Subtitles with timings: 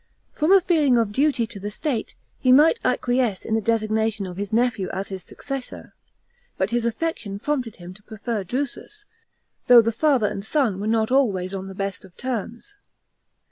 [0.33, 4.37] From a feeling of duty to the state, he might acquiesce in the designation of
[4.37, 5.93] his nephew as his successor,
[6.57, 9.05] but his affection prompted him to prefer Drusus,
[9.67, 12.73] though the father and son were not always on the best terms.